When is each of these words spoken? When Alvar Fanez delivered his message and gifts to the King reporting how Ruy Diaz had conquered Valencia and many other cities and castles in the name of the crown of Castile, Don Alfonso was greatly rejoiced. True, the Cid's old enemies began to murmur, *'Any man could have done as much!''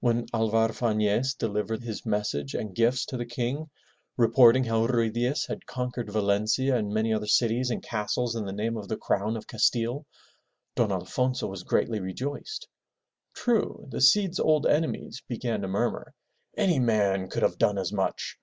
When 0.00 0.26
Alvar 0.34 0.70
Fanez 0.72 1.32
delivered 1.34 1.84
his 1.84 2.04
message 2.04 2.54
and 2.56 2.74
gifts 2.74 3.04
to 3.06 3.16
the 3.16 3.24
King 3.24 3.70
reporting 4.16 4.64
how 4.64 4.84
Ruy 4.88 5.10
Diaz 5.12 5.46
had 5.48 5.64
conquered 5.64 6.10
Valencia 6.10 6.74
and 6.76 6.92
many 6.92 7.12
other 7.14 7.28
cities 7.28 7.70
and 7.70 7.80
castles 7.80 8.34
in 8.34 8.46
the 8.46 8.52
name 8.52 8.76
of 8.76 8.88
the 8.88 8.96
crown 8.96 9.36
of 9.36 9.46
Castile, 9.46 10.04
Don 10.74 10.90
Alfonso 10.90 11.46
was 11.46 11.62
greatly 11.62 12.00
rejoiced. 12.00 12.66
True, 13.32 13.86
the 13.88 14.00
Cid's 14.00 14.40
old 14.40 14.66
enemies 14.66 15.22
began 15.28 15.60
to 15.60 15.68
murmur, 15.68 16.14
*'Any 16.56 16.80
man 16.80 17.28
could 17.28 17.44
have 17.44 17.56
done 17.56 17.78
as 17.78 17.92
much!'' 17.92 18.38